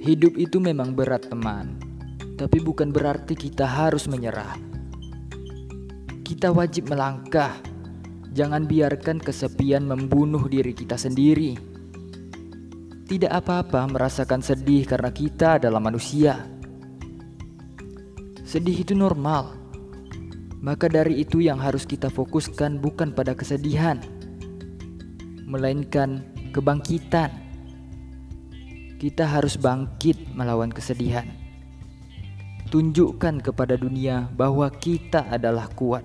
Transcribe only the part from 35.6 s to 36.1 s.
kuat.